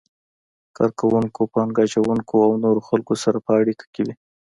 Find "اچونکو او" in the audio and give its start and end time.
1.85-2.51